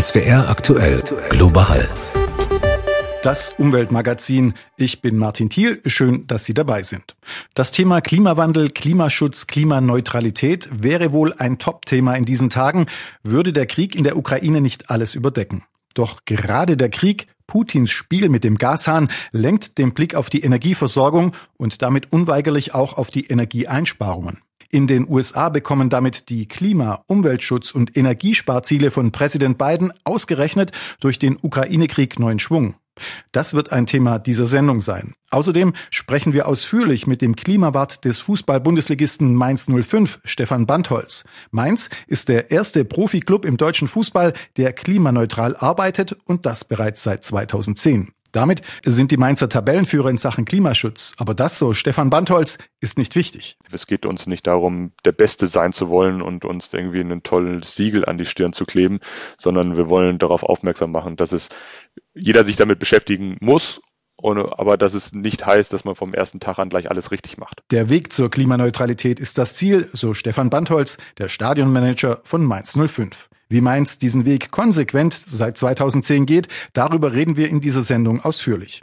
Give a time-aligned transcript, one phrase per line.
[0.00, 1.88] SWR aktuell global.
[3.22, 4.54] Das Umweltmagazin.
[4.78, 5.82] Ich bin Martin Thiel.
[5.84, 7.16] Schön, dass Sie dabei sind.
[7.54, 12.86] Das Thema Klimawandel, Klimaschutz, Klimaneutralität wäre wohl ein Top-Thema in diesen Tagen,
[13.22, 15.64] würde der Krieg in der Ukraine nicht alles überdecken.
[15.94, 21.34] Doch gerade der Krieg, Putins Spiel mit dem Gashahn, lenkt den Blick auf die Energieversorgung
[21.58, 24.40] und damit unweigerlich auch auf die Energieeinsparungen.
[24.72, 31.18] In den USA bekommen damit die Klima-, Umweltschutz- und Energiesparziele von Präsident Biden ausgerechnet durch
[31.18, 32.76] den Ukraine-Krieg neuen Schwung.
[33.32, 35.14] Das wird ein Thema dieser Sendung sein.
[35.30, 41.24] Außerdem sprechen wir ausführlich mit dem Klimawart des Fußball-Bundesligisten Mainz 05, Stefan Bandholz.
[41.50, 47.24] Mainz ist der erste Profiklub im deutschen Fußball, der klimaneutral arbeitet und das bereits seit
[47.24, 48.12] 2010.
[48.32, 51.14] Damit sind die Mainzer Tabellenführer in Sachen Klimaschutz.
[51.18, 53.56] Aber das, so Stefan Bandholz, ist nicht wichtig.
[53.72, 57.74] Es geht uns nicht darum, der Beste sein zu wollen und uns irgendwie ein tolles
[57.74, 59.00] Siegel an die Stirn zu kleben,
[59.38, 61.48] sondern wir wollen darauf aufmerksam machen, dass es
[62.14, 63.80] jeder sich damit beschäftigen muss
[64.22, 67.62] aber dass es nicht heißt, dass man vom ersten Tag an gleich alles richtig macht.
[67.70, 73.28] Der Weg zur Klimaneutralität ist das Ziel, so Stefan Bandholz, der Stadionmanager von Mainz 05.
[73.52, 78.80] Wie Mainz diesen Weg konsequent seit 2010 geht, darüber reden wir in dieser Sendung ausführlich.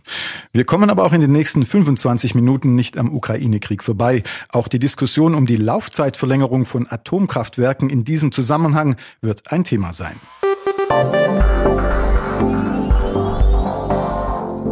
[0.52, 4.24] Wir kommen aber auch in den nächsten 25 Minuten nicht am Ukraine-Krieg vorbei.
[4.50, 10.18] Auch die Diskussion um die Laufzeitverlängerung von Atomkraftwerken in diesem Zusammenhang wird ein Thema sein.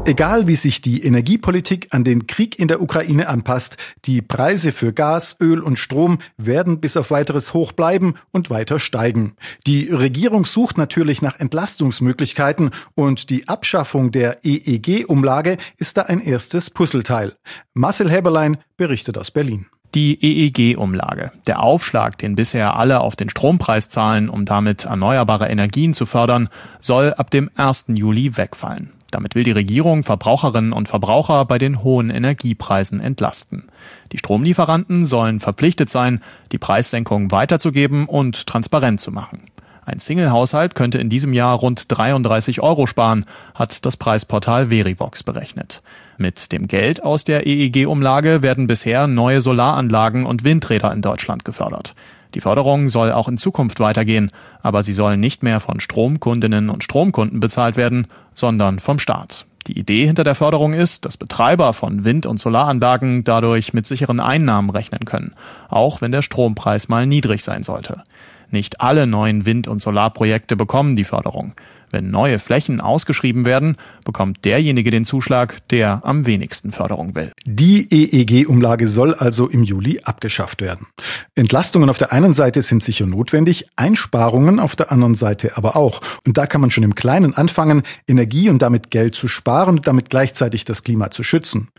[0.07, 4.93] Egal wie sich die Energiepolitik an den Krieg in der Ukraine anpasst, die Preise für
[4.93, 9.35] Gas, Öl und Strom werden bis auf weiteres hoch bleiben und weiter steigen.
[9.65, 16.69] Die Regierung sucht natürlich nach Entlastungsmöglichkeiten und die Abschaffung der EEG-Umlage ist da ein erstes
[16.69, 17.33] Puzzleteil.
[17.73, 19.65] Marcel Heberlein berichtet aus Berlin.
[19.95, 25.95] Die EEG-Umlage, der Aufschlag, den bisher alle auf den Strompreis zahlen, um damit erneuerbare Energien
[25.95, 26.47] zu fördern,
[26.79, 27.85] soll ab dem 1.
[27.87, 28.94] Juli wegfallen.
[29.11, 33.65] Damit will die Regierung Verbraucherinnen und Verbraucher bei den hohen Energiepreisen entlasten.
[34.11, 36.21] Die Stromlieferanten sollen verpflichtet sein,
[36.51, 39.43] die Preissenkung weiterzugeben und transparent zu machen.
[39.85, 43.23] Ein Single-Haushalt könnte in diesem Jahr rund 33 Euro sparen,
[43.53, 45.83] hat das Preisportal Verivox berechnet.
[46.17, 51.93] Mit dem Geld aus der EEG-Umlage werden bisher neue Solaranlagen und Windräder in Deutschland gefördert.
[52.35, 54.29] Die Förderung soll auch in Zukunft weitergehen,
[54.61, 59.45] aber sie soll nicht mehr von Stromkundinnen und Stromkunden bezahlt werden, sondern vom Staat.
[59.67, 64.19] Die Idee hinter der Förderung ist, dass Betreiber von Wind- und Solaranlagen dadurch mit sicheren
[64.19, 65.33] Einnahmen rechnen können,
[65.69, 68.03] auch wenn der Strompreis mal niedrig sein sollte.
[68.51, 71.53] Nicht alle neuen Wind- und Solarprojekte bekommen die Förderung.
[71.95, 77.31] Wenn neue Flächen ausgeschrieben werden, bekommt derjenige den Zuschlag, der am wenigsten Förderung will.
[77.45, 80.87] Die EEG-Umlage soll also im Juli abgeschafft werden.
[81.35, 86.01] Entlastungen auf der einen Seite sind sicher notwendig, Einsparungen auf der anderen Seite aber auch.
[86.27, 89.87] Und da kann man schon im Kleinen anfangen, Energie und damit Geld zu sparen und
[89.87, 91.69] damit gleichzeitig das Klima zu schützen.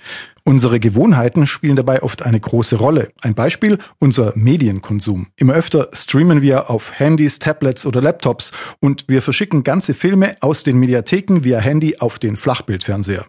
[0.48, 3.10] Unsere Gewohnheiten spielen dabei oft eine große Rolle.
[3.20, 5.26] Ein Beispiel, unser Medienkonsum.
[5.34, 10.05] Immer öfter streamen wir auf Handys, Tablets oder Laptops und wir verschicken ganze Filme
[10.40, 13.26] aus den Mediatheken via Handy auf den Flachbildfernseher.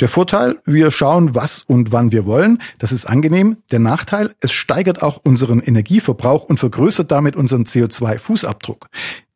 [0.00, 2.58] Der Vorteil, wir schauen, was und wann wir wollen.
[2.78, 3.56] Das ist angenehm.
[3.70, 8.86] Der Nachteil, es steigert auch unseren Energieverbrauch und vergrößert damit unseren CO2-Fußabdruck.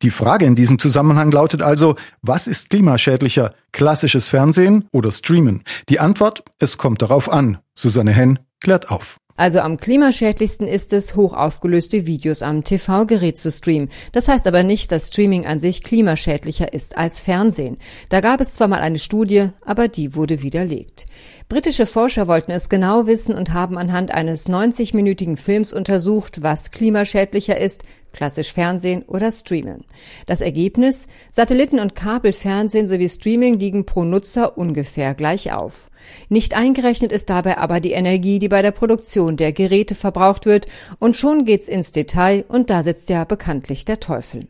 [0.01, 5.63] Die Frage in diesem Zusammenhang lautet also, was ist klimaschädlicher, klassisches Fernsehen oder Streamen?
[5.89, 7.57] Die Antwort, es kommt darauf an.
[7.73, 9.17] Susanne Henn klärt auf.
[9.37, 13.89] Also am klimaschädlichsten ist es, hochaufgelöste Videos am TV-Gerät zu streamen.
[14.11, 17.77] Das heißt aber nicht, dass Streaming an sich klimaschädlicher ist als Fernsehen.
[18.09, 21.05] Da gab es zwar mal eine Studie, aber die wurde widerlegt.
[21.49, 27.57] Britische Forscher wollten es genau wissen und haben anhand eines 90-minütigen Films untersucht, was klimaschädlicher
[27.57, 27.83] ist,
[28.17, 29.85] klassisch Fernsehen oder Streamen.
[30.25, 31.05] Das Ergebnis?
[31.31, 35.89] Satelliten- und Kabelfernsehen sowie Streaming liegen pro Nutzer ungefähr gleich auf.
[36.29, 40.67] Nicht eingerechnet ist dabei aber die Energie, die bei der Produktion der Geräte verbraucht wird
[40.99, 44.47] und schon geht's ins Detail und da sitzt ja bekanntlich der Teufel.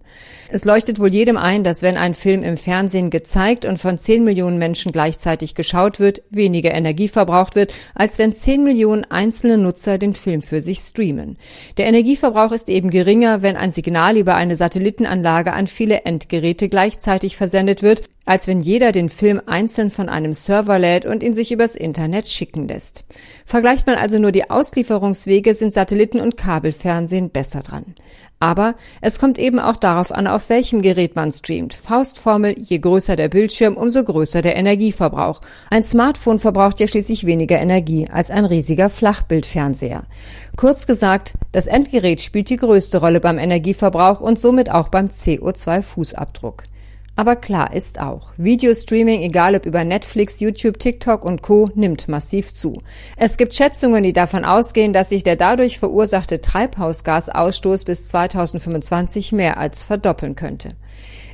[0.49, 4.23] Es leuchtet wohl jedem ein, dass wenn ein Film im Fernsehen gezeigt und von 10
[4.23, 9.97] Millionen Menschen gleichzeitig geschaut wird, weniger Energie verbraucht wird, als wenn 10 Millionen einzelne Nutzer
[9.97, 11.35] den Film für sich streamen.
[11.77, 17.37] Der Energieverbrauch ist eben geringer, wenn ein Signal über eine Satellitenanlage an viele Endgeräte gleichzeitig
[17.37, 21.51] versendet wird, als wenn jeder den Film einzeln von einem Server lädt und ihn sich
[21.51, 23.05] übers Internet schicken lässt.
[23.45, 27.95] Vergleicht man also nur die Auslieferungswege, sind Satelliten- und Kabelfernsehen besser dran.
[28.39, 31.73] Aber es kommt eben auch darauf an, auf welchem Gerät man streamt.
[31.73, 35.41] Faustformel, je größer der Bildschirm, umso größer der Energieverbrauch.
[35.71, 40.03] Ein Smartphone verbraucht ja schließlich weniger Energie als ein riesiger Flachbildfernseher.
[40.55, 46.63] Kurz gesagt, das Endgerät spielt die größte Rolle beim Energieverbrauch und somit auch beim CO2-Fußabdruck.
[47.17, 52.53] Aber klar ist auch, Videostreaming, egal ob über Netflix, YouTube, TikTok und Co., nimmt massiv
[52.53, 52.83] zu.
[53.17, 59.57] Es gibt Schätzungen, die davon ausgehen, dass sich der dadurch verursachte Treibhausgasausstoß bis 2025 mehr
[59.57, 60.75] als verdoppeln könnte.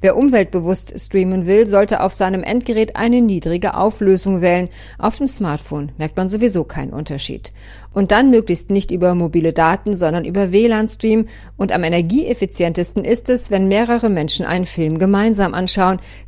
[0.03, 4.67] Wer umweltbewusst streamen will, sollte auf seinem Endgerät eine niedrige Auflösung wählen.
[4.99, 7.53] Auf dem Smartphone merkt man sowieso keinen Unterschied.
[7.93, 11.29] Und dann möglichst nicht über mobile Daten, sondern über WLAN-Stream.
[11.55, 15.72] Und am energieeffizientesten ist es, wenn mehrere Menschen einen Film gemeinsam anschauen,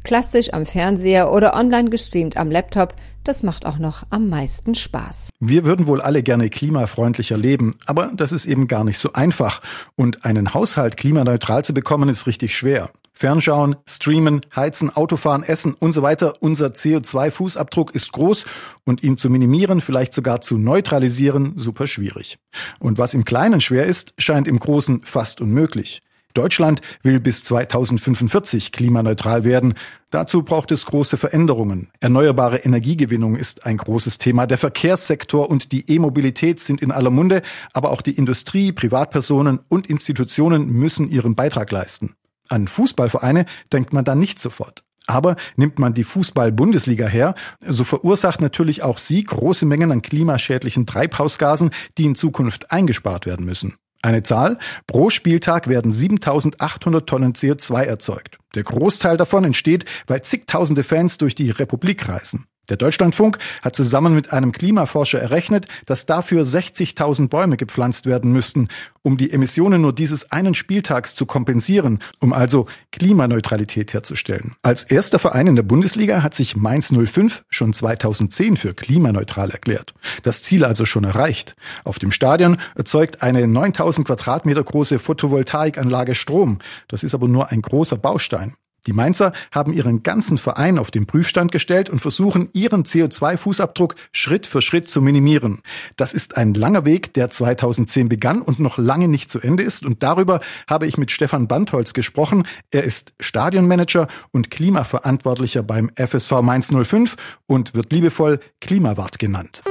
[0.03, 2.95] klassisch am Fernseher oder online gestreamt am Laptop.
[3.23, 5.29] Das macht auch noch am meisten Spaß.
[5.39, 9.61] Wir würden wohl alle gerne klimafreundlicher leben, aber das ist eben gar nicht so einfach.
[9.95, 12.91] Und einen Haushalt klimaneutral zu bekommen, ist richtig schwer.
[13.17, 16.35] Fernschauen, Streamen, Heizen, Autofahren, Essen und so weiter.
[16.41, 18.45] Unser CO2-Fußabdruck ist groß
[18.83, 22.37] und ihn zu minimieren, vielleicht sogar zu neutralisieren, super schwierig.
[22.79, 26.01] Und was im Kleinen schwer ist, scheint im Großen fast unmöglich.
[26.35, 29.73] Deutschland will bis 2045 klimaneutral werden.
[30.11, 31.89] Dazu braucht es große Veränderungen.
[31.99, 34.45] Erneuerbare Energiegewinnung ist ein großes Thema.
[34.45, 37.41] Der Verkehrssektor und die E-Mobilität sind in aller Munde,
[37.73, 42.15] aber auch die Industrie, Privatpersonen und Institutionen müssen ihren Beitrag leisten.
[42.49, 44.83] An Fußballvereine denkt man da nicht sofort.
[45.07, 50.85] Aber nimmt man die Fußball-Bundesliga her, so verursacht natürlich auch sie große Mengen an klimaschädlichen
[50.85, 53.75] Treibhausgasen, die in Zukunft eingespart werden müssen.
[54.05, 58.37] Eine Zahl, pro Spieltag werden 7800 Tonnen CO2 erzeugt.
[58.53, 62.45] Der Großteil davon entsteht, weil zigtausende Fans durch die Republik reisen.
[62.69, 68.69] Der Deutschlandfunk hat zusammen mit einem Klimaforscher errechnet, dass dafür 60.000 Bäume gepflanzt werden müssten,
[69.03, 74.55] um die Emissionen nur dieses einen Spieltags zu kompensieren, um also Klimaneutralität herzustellen.
[74.63, 79.93] Als erster Verein in der Bundesliga hat sich Mainz 05 schon 2010 für klimaneutral erklärt.
[80.23, 81.55] Das Ziel also schon erreicht.
[81.83, 86.59] Auf dem Stadion erzeugt eine 9000 Quadratmeter große Photovoltaikanlage Strom.
[86.87, 88.55] Das ist aber nur ein großer Baustein.
[88.87, 94.45] Die Mainzer haben ihren ganzen Verein auf den Prüfstand gestellt und versuchen, ihren CO2-Fußabdruck Schritt
[94.45, 95.61] für Schritt zu minimieren.
[95.95, 99.85] Das ist ein langer Weg, der 2010 begann und noch lange nicht zu Ende ist.
[99.85, 100.39] Und darüber
[100.69, 102.47] habe ich mit Stefan Bandholz gesprochen.
[102.71, 107.15] Er ist Stadionmanager und Klimaverantwortlicher beim FSV Mainz 05
[107.47, 109.63] und wird liebevoll Klimawart genannt.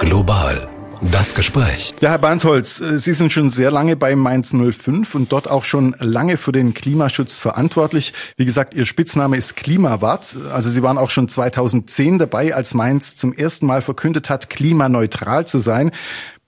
[0.00, 1.94] Global das Gespräch.
[2.00, 5.64] Ja, Herr Bandholz, äh, Sie sind schon sehr lange bei Mainz 05 und dort auch
[5.64, 8.12] schon lange für den Klimaschutz verantwortlich.
[8.36, 10.36] Wie gesagt, Ihr Spitzname ist Klimawart.
[10.52, 15.46] Also Sie waren auch schon 2010 dabei, als Mainz zum ersten Mal verkündet hat, klimaneutral
[15.46, 15.90] zu sein.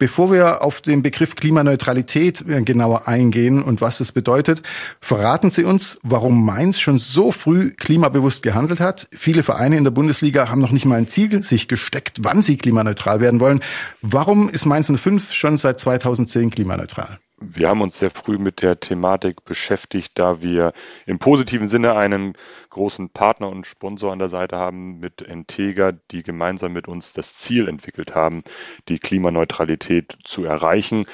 [0.03, 4.61] Bevor wir auf den Begriff Klimaneutralität äh, genauer eingehen und was es bedeutet,
[5.01, 9.07] verraten Sie uns, warum Mainz schon so früh klimabewusst gehandelt hat.
[9.13, 12.57] Viele Vereine in der Bundesliga haben noch nicht mal ein Ziel sich gesteckt, wann sie
[12.57, 13.61] klimaneutral werden wollen.
[14.01, 17.21] Warum ist Mainz 05 schon seit 2010 klimaneutral?
[17.45, 20.73] Wir haben uns sehr früh mit der Thematik beschäftigt, da wir
[21.07, 22.35] im positiven Sinne einen
[22.71, 27.35] großen Partner und Sponsor an der Seite haben mit Entega, die gemeinsam mit uns das
[27.37, 28.43] Ziel entwickelt haben,
[28.89, 31.07] die Klimaneutralität zu erreichen.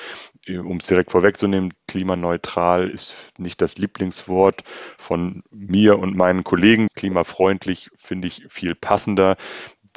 [0.48, 4.62] Um es direkt vorwegzunehmen, klimaneutral ist nicht das Lieblingswort
[4.96, 6.88] von mir und meinen Kollegen.
[6.94, 9.36] Klimafreundlich finde ich viel passender,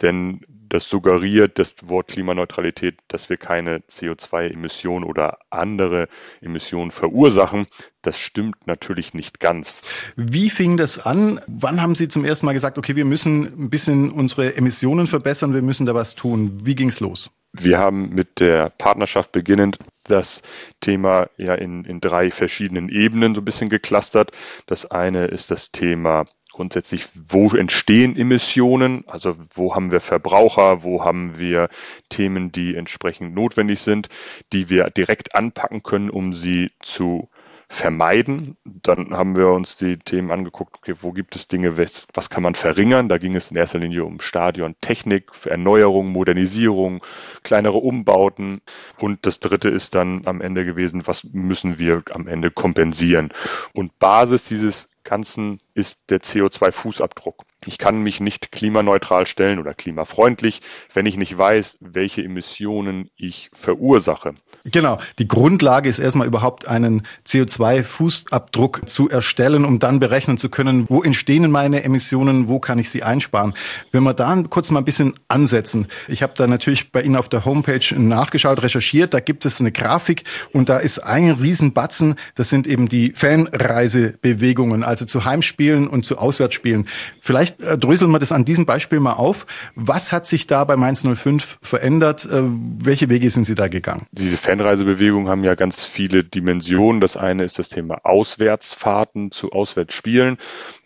[0.02, 6.08] denn das suggeriert das Wort Klimaneutralität, dass wir keine CO2-Emissionen oder andere
[6.40, 7.68] Emissionen verursachen.
[8.02, 9.82] Das stimmt natürlich nicht ganz.
[10.16, 11.42] Wie fing das an?
[11.48, 15.54] Wann haben Sie zum ersten Mal gesagt, okay, wir müssen ein bisschen unsere Emissionen verbessern,
[15.54, 16.62] wir müssen da was tun?
[16.64, 17.32] Wie ging es los?
[17.52, 20.42] Wir haben mit der Partnerschaft beginnend das
[20.80, 24.32] Thema ja in, in drei verschiedenen Ebenen so ein bisschen geklustert.
[24.68, 31.04] Das eine ist das Thema grundsätzlich, wo entstehen Emissionen, also wo haben wir Verbraucher, wo
[31.04, 31.70] haben wir
[32.10, 34.10] Themen, die entsprechend notwendig sind,
[34.54, 37.30] die wir direkt anpacken können, um sie zu
[37.72, 38.58] vermeiden.
[38.66, 42.44] Dann haben wir uns die Themen angeguckt, okay, wo gibt es Dinge, was, was kann
[42.44, 43.08] man verringern?
[43.08, 47.02] Da ging es in erster Linie um Stadiontechnik, Erneuerung, Modernisierung,
[47.44, 48.62] kleinere Umbauten.
[49.00, 53.32] Und das dritte ist dann am Ende gewesen, was müssen wir am Ende kompensieren?
[53.74, 57.44] Und Basis dieses ganzen ist der CO2-Fußabdruck.
[57.66, 60.62] Ich kann mich nicht klimaneutral stellen oder klimafreundlich,
[60.94, 64.34] wenn ich nicht weiß, welche Emissionen ich verursache.
[64.66, 65.00] Genau.
[65.20, 71.04] Die Grundlage ist erstmal überhaupt einen CO2-Fußabdruck zu erstellen, um dann berechnen zu können, wo
[71.04, 73.54] entstehen meine Emissionen, wo kann ich sie einsparen.
[73.92, 75.88] Wenn wir da kurz mal ein bisschen ansetzen.
[76.08, 79.14] Ich habe da natürlich bei Ihnen auf der Homepage nachgeschaut, recherchiert.
[79.14, 82.16] Da gibt es eine Grafik und da ist ein Riesenbatzen.
[82.36, 86.88] Das sind eben die Fanreisebewegungen, also zu Heimspielen und zu Auswärtsspielen.
[87.22, 89.46] Vielleicht äh, dröseln wir das an diesem Beispiel mal auf.
[89.76, 92.26] Was hat sich da bei Mainz 05 verändert?
[92.26, 92.44] Äh,
[92.80, 94.08] welche Wege sind Sie da gegangen?
[94.12, 97.02] Diese Fanreisebewegungen haben ja ganz viele Dimensionen.
[97.02, 100.38] Das eine ist das Thema Auswärtsfahrten zu Auswärtsspielen.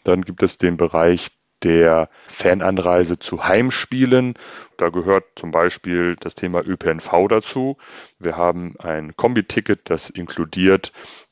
[0.04, 1.32] Dann gibt es den Bereich
[1.64, 4.36] der Fananreise zu Heimspielen.
[4.78, 7.78] Da gehört zum Beispiel das Thema ÖPNV dazu.
[8.20, 10.92] Wir haben ein Kombi-Ticket, das inkludiert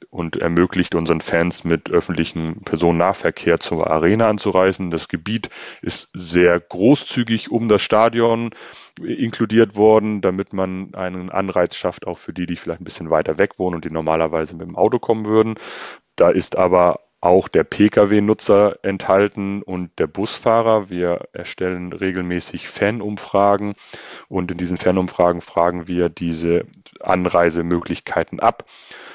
[0.10, 4.92] und ermöglicht unseren Fans mit öffentlichem Personennahverkehr zur Arena anzureisen.
[4.92, 5.50] Das Gebiet
[5.82, 8.52] ist sehr großzügig um das Stadion
[9.02, 13.38] inkludiert worden, damit man einen Anreiz schafft, auch für die, die vielleicht ein bisschen weiter
[13.38, 15.56] weg wohnen und die normalerweise mit dem Auto kommen würden.
[16.16, 20.90] Da ist aber auch der Pkw-Nutzer enthalten und der Busfahrer.
[20.90, 23.74] Wir erstellen regelmäßig Fanumfragen
[24.28, 26.66] und in diesen Fanumfragen fragen wir diese
[27.00, 28.66] Anreisemöglichkeiten ab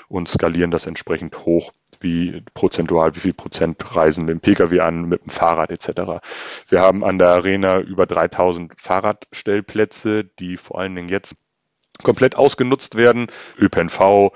[0.08, 5.04] und skalieren das entsprechend hoch, wie prozentual, wie viel Prozent reisen mit dem Pkw an,
[5.04, 6.24] mit dem Fahrrad etc.
[6.66, 11.36] Wir haben an der Arena über 3000 Fahrradstellplätze, die vor allen Dingen jetzt
[12.02, 13.26] komplett ausgenutzt werden.
[13.58, 14.32] ÖPNV,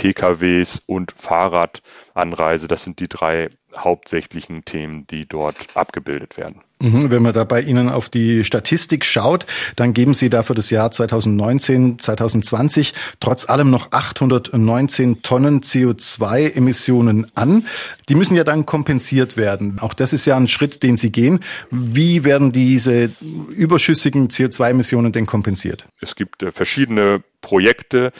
[0.00, 2.68] PKWs und Fahrradanreise.
[2.68, 6.62] Das sind die drei hauptsächlichen Themen, die dort abgebildet werden.
[6.80, 9.44] Mhm, wenn man da bei Ihnen auf die Statistik schaut,
[9.76, 17.30] dann geben Sie da für das Jahr 2019, 2020 trotz allem noch 819 Tonnen CO2-Emissionen
[17.34, 17.66] an.
[18.08, 19.80] Die müssen ja dann kompensiert werden.
[19.80, 21.40] Auch das ist ja ein Schritt, den Sie gehen.
[21.70, 23.10] Wie werden diese
[23.50, 25.84] überschüssigen CO2-Emissionen denn kompensiert?
[26.00, 28.12] Es gibt äh, verschiedene Projekte,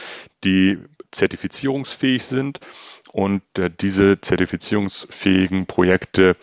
[0.44, 0.76] die
[1.10, 2.60] zertifizierungsfähig sind.
[3.12, 6.36] Und äh, diese zertifizierungsfähigen Projekte,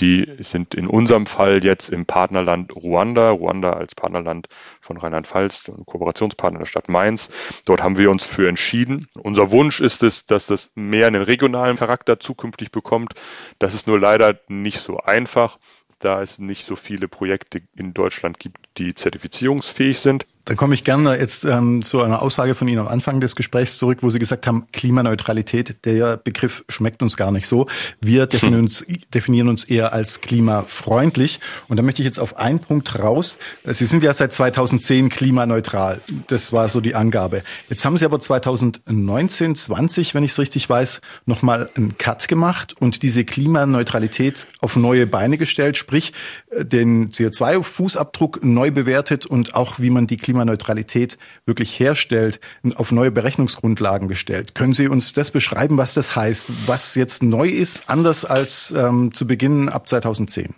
[0.00, 4.48] die sind in unserem Fall jetzt im Partnerland Ruanda, Ruanda als Partnerland
[4.80, 7.30] von Rheinland-Pfalz, Kooperationspartner der Stadt Mainz.
[7.64, 9.06] Dort haben wir uns für entschieden.
[9.14, 13.14] Unser Wunsch ist es, dass das mehr einen regionalen Charakter zukünftig bekommt.
[13.58, 15.58] Das ist nur leider nicht so einfach
[16.04, 20.26] da es nicht so viele Projekte in Deutschland gibt, die zertifizierungsfähig sind.
[20.46, 23.78] Da komme ich gerne jetzt ähm, zu einer Aussage von Ihnen am Anfang des Gesprächs
[23.78, 27.66] zurück, wo Sie gesagt haben, Klimaneutralität, der Begriff schmeckt uns gar nicht so.
[28.02, 28.64] Wir definieren, hm.
[28.66, 28.84] uns,
[29.14, 31.40] definieren uns eher als klimafreundlich.
[31.68, 33.38] Und da möchte ich jetzt auf einen Punkt raus.
[33.64, 36.02] Sie sind ja seit 2010 klimaneutral.
[36.26, 37.42] Das war so die Angabe.
[37.70, 42.74] Jetzt haben Sie aber 2019, 20, wenn ich es richtig weiß, nochmal einen Cut gemacht
[42.78, 46.12] und diese Klimaneutralität auf neue Beine gestellt, sprich
[46.50, 52.40] äh, den CO2-Fußabdruck neu bewertet und auch wie man die Klimaneutralität Klimaneutralität wirklich herstellt,
[52.74, 54.56] auf neue Berechnungsgrundlagen gestellt.
[54.56, 59.14] Können Sie uns das beschreiben, was das heißt, was jetzt neu ist, anders als ähm,
[59.14, 60.54] zu Beginn ab 2010?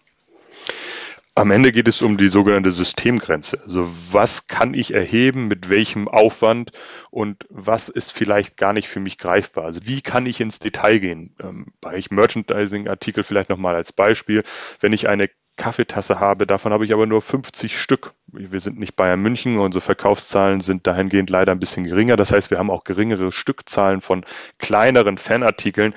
[1.35, 3.61] Am Ende geht es um die sogenannte Systemgrenze.
[3.63, 6.71] Also was kann ich erheben, mit welchem Aufwand
[7.11, 9.67] und was ist vielleicht gar nicht für mich greifbar?
[9.67, 11.37] Also wie kann ich ins Detail gehen?
[11.43, 14.45] Ähm, Bereich Merchandising-Artikel vielleicht nochmal als Beispiel.
[14.81, 16.47] Wenn ich eine Kaffeetasse habe.
[16.47, 18.13] Davon habe ich aber nur 50 Stück.
[18.29, 22.17] Wir sind nicht Bayern München, unsere Verkaufszahlen sind dahingehend leider ein bisschen geringer.
[22.17, 24.25] Das heißt, wir haben auch geringere Stückzahlen von
[24.59, 25.95] kleineren Fanartikeln.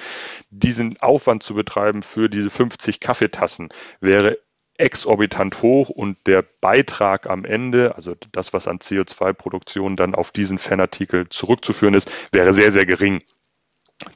[0.50, 4.38] Diesen Aufwand zu betreiben für diese 50 Kaffeetassen wäre
[4.80, 10.58] exorbitant hoch und der Beitrag am Ende, also das, was an CO2-Produktion dann auf diesen
[10.58, 13.22] Fanartikel zurückzuführen ist, wäre sehr, sehr gering.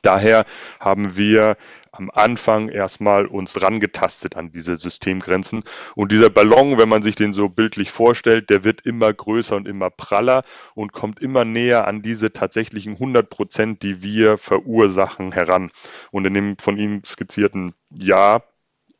[0.02, 0.46] Daher
[0.80, 1.58] haben wir
[1.92, 5.64] am Anfang erstmal uns rangetastet an diese Systemgrenzen.
[5.96, 9.68] Und dieser Ballon, wenn man sich den so bildlich vorstellt, der wird immer größer und
[9.68, 15.70] immer praller und kommt immer näher an diese tatsächlichen 100 Prozent, die wir verursachen, heran.
[16.12, 18.44] Und in dem von Ihnen skizzierten Jahr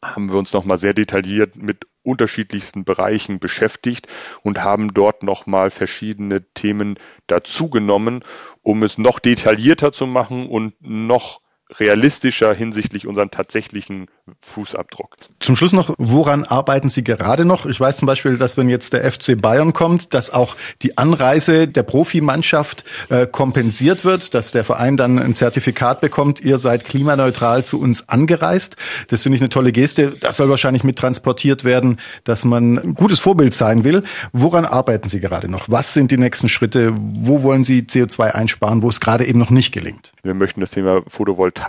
[0.04, 4.08] haben wir uns nochmal sehr detailliert mit unterschiedlichsten Bereichen beschäftigt
[4.42, 8.24] und haben dort nochmal verschiedene Themen dazugenommen,
[8.62, 11.43] um es noch detaillierter zu machen und noch
[11.80, 14.08] realistischer hinsichtlich unseren tatsächlichen
[14.40, 15.16] Fußabdruck.
[15.40, 17.66] Zum Schluss noch, woran arbeiten Sie gerade noch?
[17.66, 21.68] Ich weiß zum Beispiel, dass wenn jetzt der FC Bayern kommt, dass auch die Anreise
[21.68, 27.66] der Profimannschaft äh, kompensiert wird, dass der Verein dann ein Zertifikat bekommt, ihr seid klimaneutral
[27.66, 28.78] zu uns angereist.
[29.08, 30.14] Das finde ich eine tolle Geste.
[30.20, 34.04] Das soll wahrscheinlich mit transportiert werden, dass man ein gutes Vorbild sein will.
[34.32, 35.70] Woran arbeiten Sie gerade noch?
[35.70, 36.94] Was sind die nächsten Schritte?
[36.96, 40.14] Wo wollen Sie CO2 einsparen, wo es gerade eben noch nicht gelingt?
[40.24, 41.63] Wir möchten das Thema Photovoltaik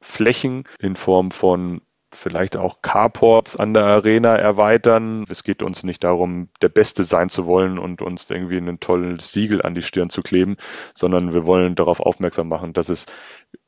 [0.00, 1.80] Flächen in Form von
[2.12, 5.24] vielleicht auch Carports an der Arena erweitern.
[5.28, 9.32] Es geht uns nicht darum, der Beste sein zu wollen und uns irgendwie ein tolles
[9.32, 10.56] Siegel an die Stirn zu kleben,
[10.94, 13.06] sondern wir wollen darauf aufmerksam machen, dass es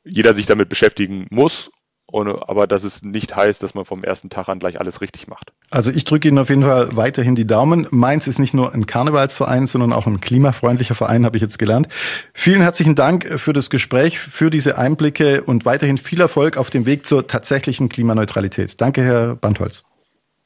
[0.03, 1.69] jeder sich damit beschäftigen muss
[2.11, 5.27] ohne, aber dass es nicht heißt, dass man vom ersten Tag an gleich alles richtig
[5.27, 5.51] macht.
[5.69, 7.87] Also ich drücke Ihnen auf jeden Fall weiterhin die Daumen.
[7.91, 11.87] Mainz ist nicht nur ein Karnevalsverein, sondern auch ein klimafreundlicher Verein, habe ich jetzt gelernt.
[12.33, 16.85] Vielen herzlichen Dank für das Gespräch, für diese Einblicke und weiterhin viel Erfolg auf dem
[16.85, 18.79] Weg zur tatsächlichen Klimaneutralität.
[18.79, 19.83] Danke, Herr Bandholz.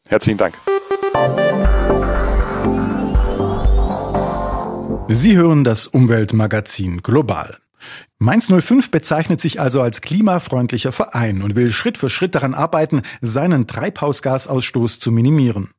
[0.08, 0.56] Herzlichen Dank.
[5.10, 7.61] Sie hören das Umweltmagazin Global.
[8.24, 13.02] Mainz 05 bezeichnet sich also als klimafreundlicher Verein und will Schritt für Schritt daran arbeiten,
[13.20, 15.72] seinen Treibhausgasausstoß zu minimieren.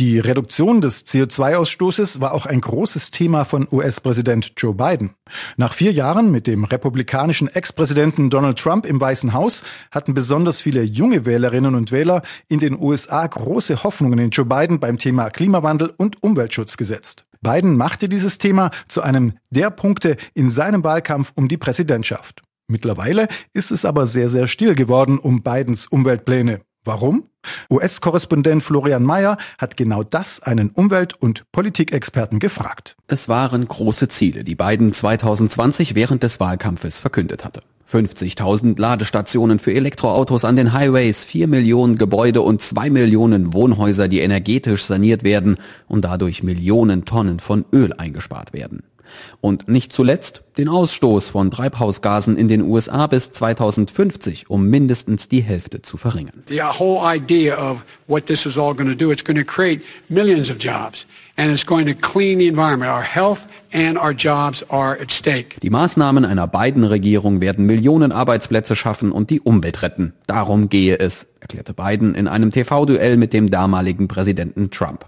[0.00, 5.14] Die Reduktion des CO2-Ausstoßes war auch ein großes Thema von US-Präsident Joe Biden.
[5.56, 10.82] Nach vier Jahren mit dem republikanischen Ex-Präsidenten Donald Trump im Weißen Haus hatten besonders viele
[10.82, 15.94] junge Wählerinnen und Wähler in den USA große Hoffnungen in Joe Biden beim Thema Klimawandel
[15.96, 17.24] und Umweltschutz gesetzt.
[17.44, 22.42] Biden machte dieses Thema zu einem der Punkte in seinem Wahlkampf um die Präsidentschaft.
[22.66, 26.62] Mittlerweile ist es aber sehr, sehr still geworden um Bidens Umweltpläne.
[26.84, 27.24] Warum?
[27.70, 32.96] US-Korrespondent Florian Mayer hat genau das einen Umwelt- und Politikexperten gefragt.
[33.06, 37.62] Es waren große Ziele, die Biden 2020 während des Wahlkampfes verkündet hatte.
[37.90, 44.20] 50.000 Ladestationen für Elektroautos an den Highways, 4 Millionen Gebäude und 2 Millionen Wohnhäuser, die
[44.20, 48.82] energetisch saniert werden und dadurch Millionen Tonnen von Öl eingespart werden.
[49.40, 55.42] Und nicht zuletzt den Ausstoß von Treibhausgasen in den USA bis 2050 um mindestens die
[55.42, 56.44] Hälfte zu verringern.
[56.48, 59.82] The whole idea of what this is all going to do, it's going to create
[60.08, 61.06] millions of jobs
[61.36, 62.90] and it's going to clean the environment.
[62.90, 65.56] Our health and our jobs are at stake.
[65.60, 70.12] Die Maßnahmen einer beiden Regierung werden Millionen Arbeitsplätze schaffen und die Umwelt retten.
[70.26, 75.06] Darum gehe es, erklärte Biden in einem TV-Duell mit dem damaligen Präsidenten Trump.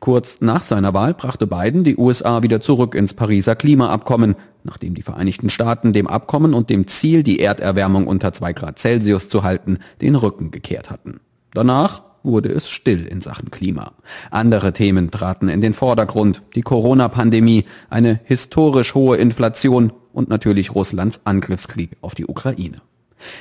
[0.00, 5.02] Kurz nach seiner Wahl brachte Biden die USA wieder zurück ins Pariser Klimaabkommen, nachdem die
[5.02, 9.78] Vereinigten Staaten dem Abkommen und dem Ziel, die Erderwärmung unter 2 Grad Celsius zu halten,
[10.00, 11.20] den Rücken gekehrt hatten.
[11.52, 13.92] Danach wurde es still in Sachen Klima.
[14.30, 21.22] Andere Themen traten in den Vordergrund, die Corona-Pandemie, eine historisch hohe Inflation und natürlich Russlands
[21.24, 22.80] Angriffskrieg auf die Ukraine.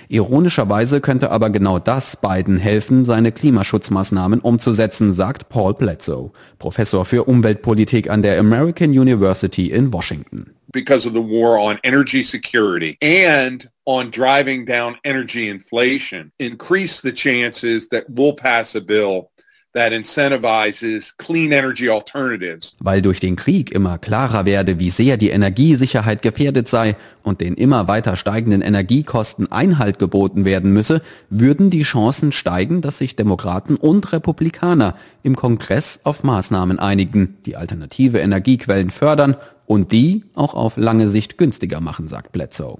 [0.09, 7.23] Ironischerweise könnte aber genau das Biden helfen, seine Klimaschutzmaßnahmen umzusetzen, sagt Paul Bledsoe, Professor für
[7.25, 10.53] Umweltpolitik an der American University in Washington.
[10.73, 17.11] Because of the war on energy security and on driving down energy inflation, increase the
[17.11, 19.30] chances that we'll pass a bill
[19.73, 22.75] that incentivizes clean energy alternatives.
[22.79, 27.53] Weil durch den Krieg immer klarer werde, wie sehr die Energiesicherheit gefährdet sei und den
[27.53, 33.75] immer weiter steigenden Energiekosten Einhalt geboten werden müsse, würden die Chancen steigen, dass sich Demokraten
[33.75, 40.75] und Republikaner im Kongress auf Maßnahmen einigen, die alternative Energiequellen fördern und die auch auf
[40.75, 42.79] lange Sicht günstiger machen, sagt Bledsoe.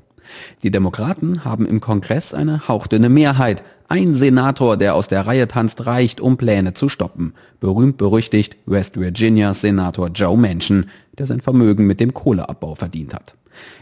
[0.63, 5.85] Die Demokraten haben im Kongress eine hauchdünne Mehrheit, ein Senator, der aus der Reihe tanzt,
[5.85, 7.33] reicht, um Pläne zu stoppen.
[7.59, 10.85] Berühmt berüchtigt West Virginias Senator Joe Manchin,
[11.17, 13.35] der sein Vermögen mit dem Kohleabbau verdient hat.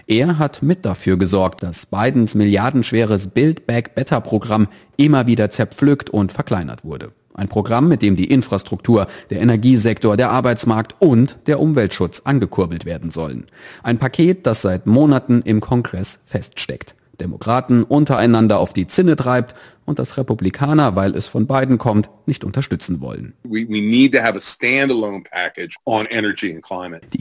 [0.08, 4.67] Er hat mit dafür gesorgt, dass Bidens milliardenschweres Build Back Better Programm
[4.98, 7.12] immer wieder zerpflückt und verkleinert wurde.
[7.36, 13.12] Ein Programm, mit dem die Infrastruktur, der Energiesektor, der Arbeitsmarkt und der Umweltschutz angekurbelt werden
[13.12, 13.45] sollen.
[13.84, 16.95] Ein Paket, das seit Monaten im Kongress feststeckt.
[17.19, 19.54] Demokraten untereinander auf die Zinne treibt
[19.89, 23.34] und dass Republikaner, weil es von beiden kommt, nicht unterstützen wollen.
[23.43, 23.65] Die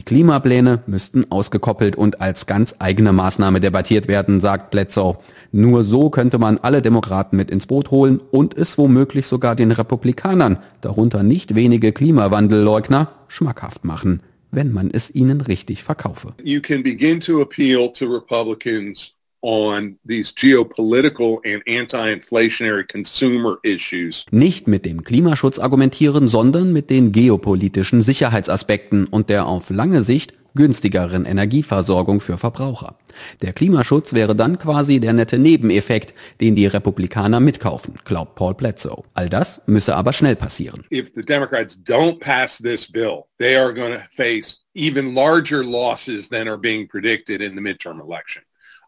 [0.05, 5.17] Klimapläne müssten ausgekoppelt und als ganz eigene Maßnahme debattiert werden, sagt Bledsoe.
[5.51, 9.71] Nur so könnte man alle Demokraten mit ins Boot holen und es womöglich sogar den
[9.71, 16.35] Republikanern, darunter nicht wenige Klimawandelleugner, schmackhaft machen, wenn man es ihnen richtig verkaufe.
[16.43, 24.25] You can begin to appeal to Republicans on these geopolitical and anti-inflationary consumer issues.
[24.31, 30.33] Nicht mit dem Klimaschutz argumentieren, sondern mit den geopolitischen Sicherheitsaspekten und der auf lange Sicht
[30.55, 32.95] günstigeren Energieversorgung für Verbraucher.
[33.41, 39.03] Der Klimaschutz wäre dann quasi der nette Nebeneffekt, den die Republikaner mitkaufen, glaubt Paul Bledsoe.
[39.13, 40.85] All das müsse aber schnell passieren.
[40.91, 46.29] If the Democrats don't pass this bill, they are going to face even larger losses
[46.29, 48.41] than are being predicted in the midterm election.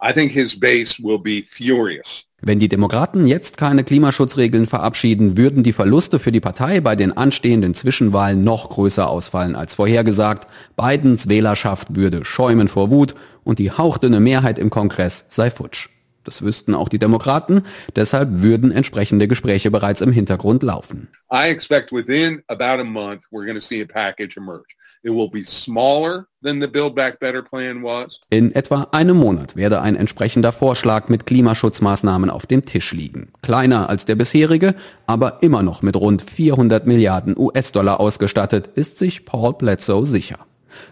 [0.04, 2.26] I think his base will be furious.
[2.44, 7.16] Wenn die Demokraten jetzt keine Klimaschutzregeln verabschieden, würden die Verluste für die Partei bei den
[7.16, 10.48] anstehenden Zwischenwahlen noch größer ausfallen als vorhergesagt.
[10.76, 15.90] Bidens Wählerschaft würde schäumen vor Wut und die hauchdünne Mehrheit im Kongress sei futsch.
[16.24, 17.64] Das wüssten auch die Demokraten,
[17.96, 21.08] deshalb würden entsprechende Gespräche bereits im Hintergrund laufen.
[21.34, 24.76] I expect within about a month we're going to see a package emerge.
[25.04, 28.20] It will be smaller than the Build Back Better plan was.
[28.30, 33.30] In etwa einem Monat werde ein entsprechender Vorschlag mit Klimaschutzmaßnahmen auf dem Tisch liegen.
[33.42, 34.76] Kleiner als der bisherige,
[35.08, 40.46] aber immer noch mit rund 400 Milliarden US-Dollar ausgestattet, ist sich Paul Bledsoe sicher.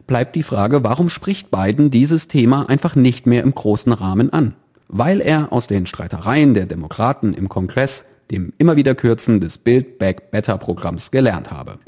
[0.08, 4.56] Bleibt die Frage, warum spricht Biden dieses Thema einfach nicht mehr im großen Rahmen an?
[4.90, 9.98] Weil er aus den Streitereien der Demokraten im Kongress dem immer wieder Kürzen des Build
[9.98, 11.80] Back Better Programms gelernt habe.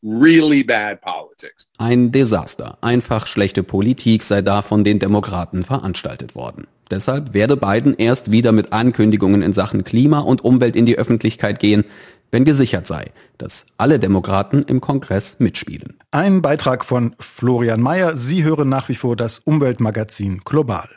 [0.00, 1.66] Really bad politics.
[1.76, 2.78] Ein Desaster.
[2.82, 6.68] Einfach schlechte Politik sei da von den Demokraten veranstaltet worden.
[6.88, 11.58] Deshalb werde Biden erst wieder mit Ankündigungen in Sachen Klima und Umwelt in die Öffentlichkeit
[11.58, 11.84] gehen,
[12.30, 15.98] wenn gesichert sei, dass alle Demokraten im Kongress mitspielen.
[16.10, 18.16] Ein Beitrag von Florian Mayer.
[18.16, 20.88] Sie hören nach wie vor das Umweltmagazin Global.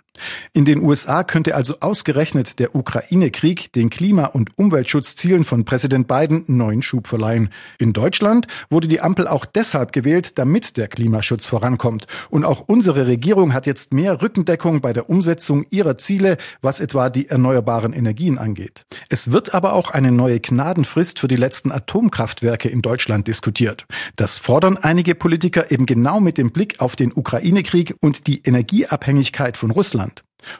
[0.54, 6.44] In den USA könnte also ausgerechnet der Ukraine-Krieg den Klima- und Umweltschutzzielen von Präsident Biden
[6.48, 7.50] neuen Schub verleihen.
[7.80, 12.08] In Deutschland wurde die Ampel auch deshalb gewählt, damit der Klimaschutz vorankommt.
[12.30, 17.10] Und auch unsere Regierung hat jetzt mehr Rückendeckung bei der Umsetzung ihrer Ziele, was etwa
[17.10, 18.86] die erneuerbaren Energien angeht.
[19.10, 23.86] Es wird aber auch eine neue Gnadenfrist für die letzten Atomkraftwerke in Deutschland diskutiert.
[24.18, 29.56] Das fordern einige Politiker eben genau mit dem Blick auf den Ukraine-Krieg und die Energieabhängigkeit
[29.56, 30.01] von Russland.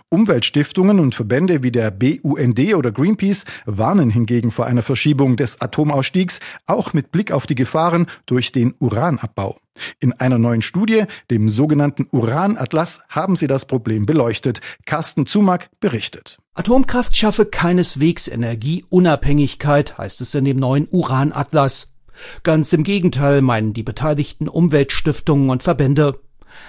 [0.10, 6.40] Umweltstiftungen und Verbände wie der BUND oder Greenpeace warnen hingegen vor einer Verschiebung des Atomausstiegs,
[6.66, 9.60] auch mit Blick auf die Gefahren durch den Uranabbau.
[10.00, 14.62] In einer neuen Studie, dem sogenannten Uranatlas, haben sie das Problem beleuchtet.
[14.86, 16.38] Carsten Zumack berichtet.
[16.54, 21.96] Atomkraft schaffe keineswegs Energieunabhängigkeit, heißt es in dem neuen Uranatlas.
[22.44, 26.20] Ganz im Gegenteil meinen die beteiligten Umweltstiftungen und Verbände.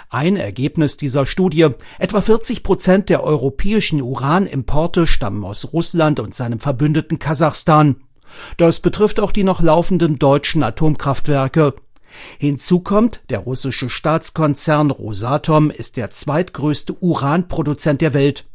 [0.08, 1.68] Ein Ergebnis dieser Studie,
[1.98, 7.96] etwa 40 Prozent der europäischen Uranimporte stammen aus Russland und seinem Verbündeten Kasachstan.
[8.56, 11.74] Das betrifft auch die noch laufenden deutschen Atomkraftwerke.
[12.38, 18.46] Hinzu kommt, der russische Staatskonzern Rosatom ist der zweitgrößte Uranproduzent der Welt.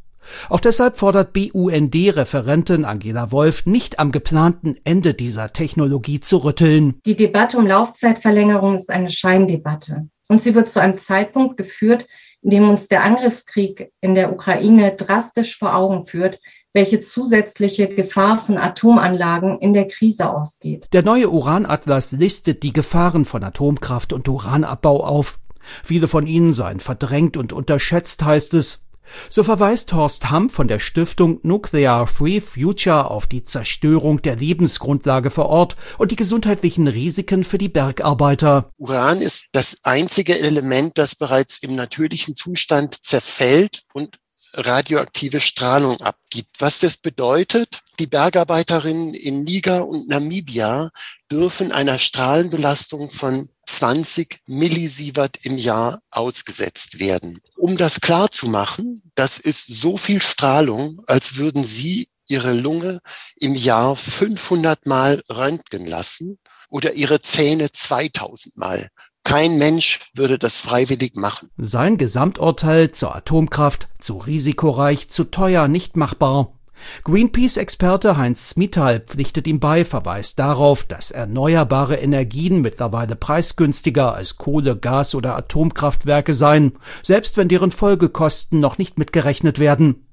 [0.50, 7.00] Auch deshalb fordert BUND-Referentin Angela Wolf, nicht am geplanten Ende dieser Technologie zu rütteln.
[7.06, 10.10] Die Debatte um Laufzeitverlängerung ist eine Scheindebatte.
[10.28, 12.06] Und sie wird zu einem Zeitpunkt geführt,
[12.42, 16.40] in dem uns der Angriffskrieg in der Ukraine drastisch vor Augen führt,
[16.74, 20.88] welche zusätzliche Gefahr von Atomanlagen in der Krise ausgeht.
[20.94, 25.40] Der neue Uranatlas listet die Gefahren von Atomkraft und Uranabbau auf.
[25.84, 28.87] Viele von ihnen seien verdrängt und unterschätzt, heißt es.
[29.30, 35.32] So verweist Horst Hamm von der Stiftung Nuclear Free Future auf die Zerstörung der Lebensgrundlage
[35.32, 38.72] vor Ort und die gesundheitlichen Risiken für die Bergarbeiter.
[38.78, 44.20] Uran ist das einzige Element, das bereits im natürlichen Zustand zerfällt und
[44.54, 46.60] radioaktive Strahlung abgibt.
[46.60, 50.92] Was das bedeutet, die Bergarbeiterinnen in Niger und Namibia
[51.32, 57.42] dürfen einer Strahlenbelastung von 20 Millisievert im Jahr ausgesetzt werden.
[57.56, 63.02] Um das klar zu machen, das ist so viel Strahlung, als würden Sie Ihre Lunge
[63.40, 68.90] im Jahr 500 Mal röntgen lassen oder Ihre Zähne 2000 Mal.
[69.24, 71.50] Kein Mensch würde das freiwillig machen.
[71.58, 76.57] Sein Gesamturteil zur Atomkraft, zu risikoreich, zu teuer, nicht machbar.
[77.04, 84.78] Greenpeace-Experte Heinz Smital pflichtet ihm bei, verweist darauf, dass erneuerbare Energien mittlerweile preisgünstiger als Kohle,
[84.78, 90.08] Gas oder Atomkraftwerke seien, selbst wenn deren Folgekosten noch nicht mitgerechnet werden.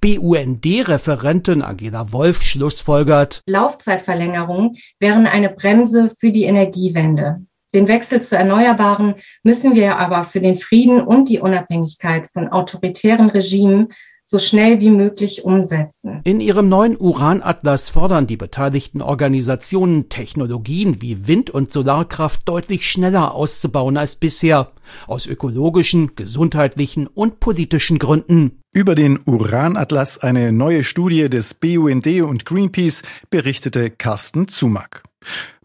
[0.00, 7.40] BUND-Referentin Angela Wolf schlussfolgert, Laufzeitverlängerungen wären eine Bremse für die Energiewende.
[7.74, 13.28] Den Wechsel zu Erneuerbaren müssen wir aber für den Frieden und die Unabhängigkeit von autoritären
[13.28, 13.92] Regimen
[14.28, 16.20] so schnell wie möglich umsetzen.
[16.24, 23.34] In ihrem neuen Uranatlas fordern die beteiligten Organisationen, Technologien wie Wind- und Solarkraft deutlich schneller
[23.34, 24.72] auszubauen als bisher,
[25.06, 28.60] aus ökologischen, gesundheitlichen und politischen Gründen.
[28.74, 35.04] Über den Uranatlas, eine neue Studie des BUND und Greenpeace, berichtete Carsten Zumack.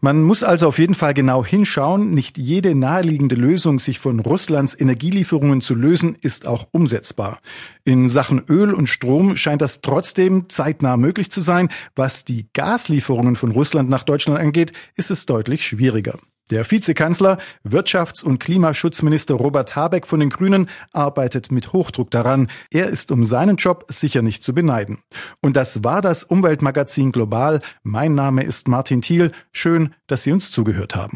[0.00, 2.12] Man muss also auf jeden Fall genau hinschauen.
[2.12, 7.40] Nicht jede naheliegende Lösung, sich von Russlands Energielieferungen zu lösen, ist auch umsetzbar.
[7.84, 11.68] In Sachen Öl und Strom scheint das trotzdem zeitnah möglich zu sein.
[11.94, 16.18] Was die Gaslieferungen von Russland nach Deutschland angeht, ist es deutlich schwieriger.
[16.52, 22.50] Der Vizekanzler, Wirtschafts- und Klimaschutzminister Robert Habeck von den Grünen arbeitet mit Hochdruck daran.
[22.70, 24.98] Er ist um seinen Job sicher nicht zu beneiden.
[25.40, 27.62] Und das war das Umweltmagazin Global.
[27.84, 29.32] Mein Name ist Martin Thiel.
[29.50, 31.10] Schön, dass Sie uns zugehört haben.